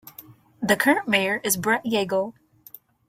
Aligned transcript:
The 0.63 0.75
current 0.75 1.07
mayor 1.07 1.39
is 1.43 1.57
Brett 1.57 1.85
Yagel. 1.85 2.33